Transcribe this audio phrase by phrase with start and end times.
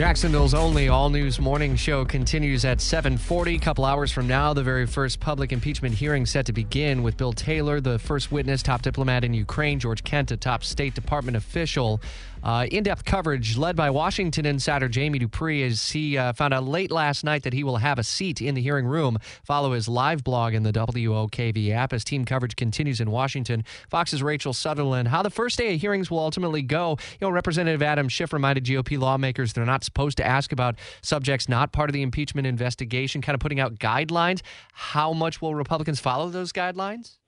[0.00, 3.56] Jacksonville's only all-news morning show continues at 7:40.
[3.56, 7.18] A couple hours from now, the very first public impeachment hearing set to begin with
[7.18, 11.36] Bill Taylor, the first witness, top diplomat in Ukraine, George Kent, a top State Department
[11.36, 12.00] official.
[12.42, 16.90] Uh, in-depth coverage led by Washington insider Jamie Dupree as he uh, found out late
[16.90, 19.18] last night that he will have a seat in the hearing room.
[19.44, 23.64] Follow his live blog in the WOKV app as team coverage continues in Washington.
[23.90, 25.08] Fox's Rachel Sutherland.
[25.08, 26.96] How the first day of hearings will ultimately go.
[27.20, 31.48] You know, Representative Adam Schiff reminded GOP lawmakers they're not supposed to ask about subjects
[31.48, 34.40] not part of the impeachment investigation, kind of putting out guidelines.
[34.72, 37.19] How much will Republicans follow those guidelines?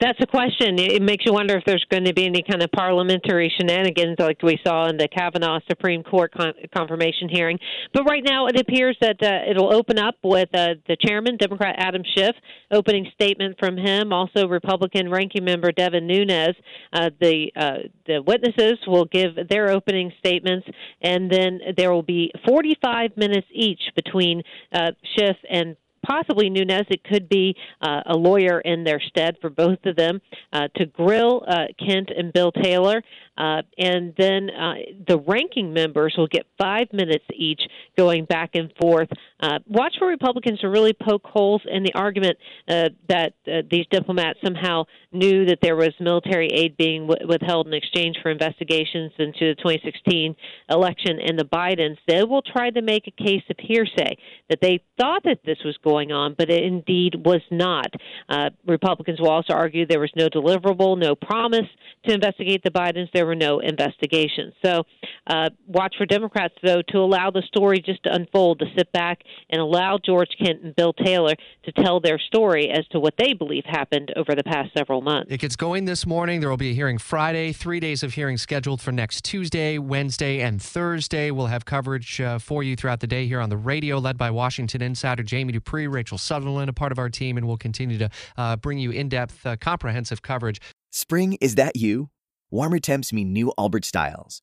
[0.00, 0.78] That's a question.
[0.78, 4.42] It makes you wonder if there's going to be any kind of parliamentary shenanigans like
[4.42, 7.58] we saw in the Kavanaugh Supreme Court con- confirmation hearing.
[7.92, 11.76] But right now, it appears that uh, it'll open up with uh, the chairman, Democrat
[11.78, 12.34] Adam Schiff,
[12.70, 14.12] opening statement from him.
[14.12, 16.56] Also, Republican ranking member Devin Nunes.
[16.92, 20.66] Uh, the uh, the witnesses will give their opening statements,
[21.02, 26.86] and then there will be 45 minutes each between uh, Schiff and possibly Nunes.
[26.90, 30.20] It could be uh, a lawyer in their stead for both of them
[30.52, 33.02] uh, to grill uh, Kent and Bill Taylor.
[33.36, 34.74] Uh, and then uh,
[35.08, 37.60] the ranking members will get five minutes each
[37.96, 39.08] going back and forth.
[39.40, 43.86] Uh, watch for Republicans to really poke holes in the argument uh, that uh, these
[43.90, 49.12] diplomats somehow knew that there was military aid being w- withheld in exchange for investigations
[49.18, 50.36] into the 2016
[50.70, 51.96] election and the Bidens.
[52.06, 54.16] They will try to make a case of hearsay
[54.48, 57.86] that they thought that this was going on, but it indeed was not.
[58.28, 61.66] Uh, Republicans will also argue there was no deliverable, no promise
[62.06, 63.08] to investigate the Bidens.
[63.12, 64.54] There were no investigations.
[64.64, 64.84] So
[65.26, 69.22] uh, watch for Democrats, though, to allow the story just to unfold, to sit back
[69.50, 73.32] and allow George Kent and Bill Taylor to tell their story as to what they
[73.32, 75.30] believe happened over the past several months.
[75.30, 76.40] It gets going this morning.
[76.40, 80.40] There will be a hearing Friday, three days of hearings scheduled for next Tuesday, Wednesday,
[80.40, 81.30] and Thursday.
[81.30, 84.30] We'll have coverage uh, for you throughout the day here on the radio, led by
[84.30, 88.10] Washington insider Jamie Dupree, Rachel Sutherland, a part of our team, and we'll continue to
[88.36, 90.60] uh, bring you in depth, uh, comprehensive coverage.
[90.90, 92.10] Spring, is that you?
[92.50, 94.42] Warmer temps mean new Allbirds styles.